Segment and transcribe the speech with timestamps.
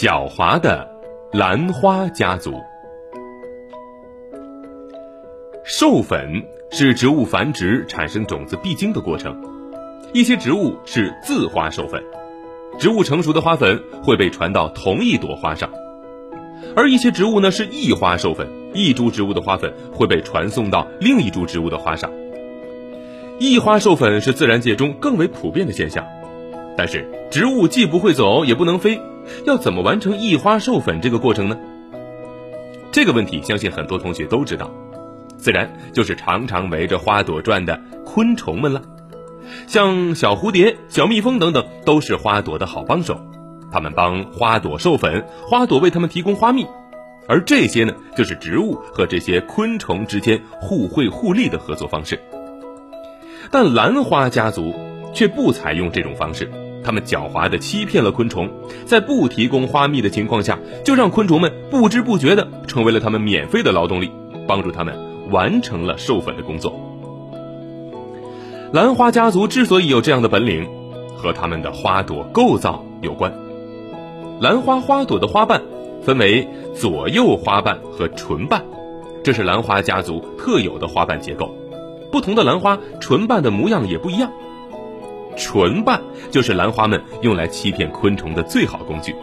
[0.00, 0.90] 狡猾的
[1.30, 2.54] 兰花家族。
[5.62, 9.38] 授粉是植物繁殖产生种子必经的过程，
[10.14, 12.02] 一些植物是自花授粉，
[12.78, 15.68] 植物成熟的花粉会被传到同一朵花上，
[16.74, 22.10] 而一些植物呢是异花授粉，一株植物的花粉会被传送到另一株植物的花上。
[23.38, 26.06] 异花授粉是自然界中更为普遍的现象，
[26.74, 28.98] 但是植物既不会走也不能飞，
[29.46, 31.58] 要怎么完成异花授粉这个过程呢？
[32.92, 34.70] 这个问题相信很多同学都知道。
[35.36, 38.82] 自然就是常常围着花朵转的昆虫们了，
[39.66, 43.18] 像小蝴蝶、小蜜蜂等等，都是花朵的好帮手。
[43.72, 46.66] 它们帮花朵授粉，花朵为它们提供花蜜，
[47.26, 52.20] 而这些呢，就是植物和这些昆虫之间互惠互利的合作方式。
[53.50, 54.74] 但兰花家族
[55.14, 56.50] 却不采用这种方式，
[56.82, 58.48] 他们狡猾地欺骗了昆虫，
[58.84, 64.10] 在不提供花蜜的情况下，就让昆虫们不知不觉地成为了他们免费的劳动力，
[64.46, 65.10] 帮助他们。
[65.30, 66.74] 完成了授粉的工作。
[68.72, 70.68] 兰花家族之所以有这样的本领，
[71.16, 73.32] 和它们的花朵构造有关。
[74.40, 75.62] 兰花花朵的花瓣
[76.02, 78.60] 分为左右花瓣和唇瓣，
[79.22, 81.54] 这是兰花家族特有的花瓣结构。
[82.10, 84.32] 不同的兰花唇瓣的模样也不一样。
[85.36, 86.00] 唇瓣
[86.30, 89.14] 就是兰花们用来欺骗昆虫的最好工具。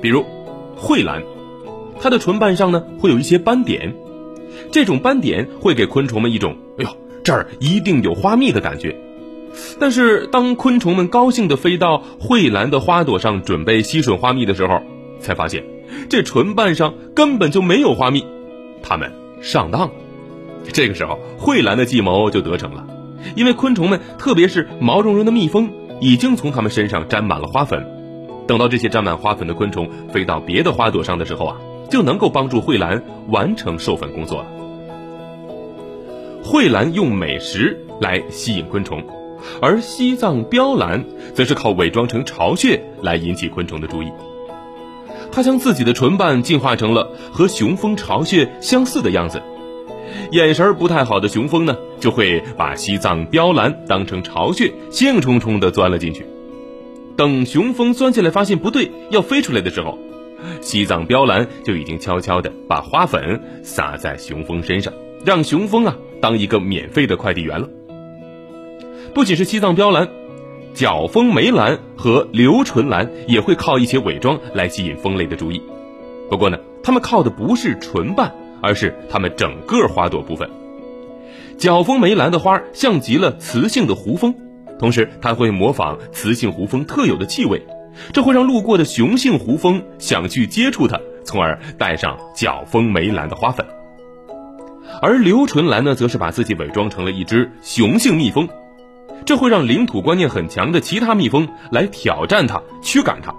[0.00, 0.24] 比如，
[0.76, 1.22] 蕙兰，
[2.00, 3.94] 它的唇瓣上呢会有一些斑点。
[4.70, 6.90] 这种斑点会给昆虫们一种“哎呦，
[7.22, 8.96] 这儿一定有花蜜”的感觉。
[9.78, 14.80] 但是，当昆虫们高兴地飞到蕙兰的花朵上准备吸吮花蜜的时候，
[15.20, 15.64] 才发现
[16.08, 18.24] 这唇瓣上根本就没有花蜜，
[18.82, 19.90] 它们上当了。
[20.72, 22.84] 这个时候，蕙兰的计谋就得逞了，
[23.34, 27.86] 因为昆虫们，特别是毛茸茸的蜜蜂，已经从它们身上沾满了花粉。
[28.46, 31.56] 等到这些沾满花粉的昆虫飞到别的花朵上的时候啊。
[31.90, 34.46] 就能够帮助蕙兰完成授粉工作了。
[36.42, 39.00] 蕙兰用美食来吸引昆虫，
[39.60, 41.04] 而西藏标兰
[41.34, 44.08] 则是靠伪装成巢穴来引起昆虫的注意。
[45.30, 49.40] 它将自己的唇瓣进化成了和雄蜂巢穴相似的样子，
[50.32, 56.26] 眼神不太好的雄蜂呢，就会把西藏标蓝当成巢穴，兴冲冲地钻了进去。
[57.16, 59.98] 等雄蜂钻进来发现不对，要飞出来的时候。
[60.60, 64.92] 西藏标蓝就已经悄悄地把花粉撒在雄蜂身上，
[65.24, 67.68] 让雄蜂啊当一个免费的快递员了。
[69.14, 70.08] 不仅是西藏标蓝，
[70.74, 75.62] 角蜂梅兰和流唇兰也会靠一些伪装来吸引蜂类的注意。
[76.28, 80.48] 不过呢，它们靠的不是唇瓣，而是它们整个花朵部分。
[81.58, 84.34] 角蜂梅兰的花像极了雌性的胡蜂，
[84.78, 87.62] 同时它会模仿雌性胡蜂特有的气味。
[88.12, 93.64] 这会让路过的雄性胡蜂想去接触它，从而带上角蜂梅兰的花粉。
[95.00, 98.48] 而刘纯兰呢，则是把自己伪装成了一只雄性蜜蜂，
[99.24, 103.32] 这会让领土观念很强的其他蜜蜂来挑战它、驱赶它。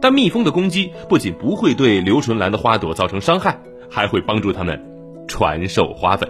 [0.00, 3.58] 但蜜蜂的攻击不仅不会对刘纯兰的花朵造成伤害，
[3.90, 4.80] 还会帮助他们
[5.26, 6.28] 传授花粉。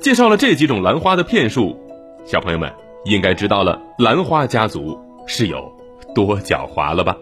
[0.00, 1.78] 介绍了这几种兰花的骗术，
[2.24, 2.72] 小朋友们
[3.04, 4.98] 应该知道了兰花家族。
[5.26, 5.72] 是有
[6.14, 7.16] 多狡猾了吧？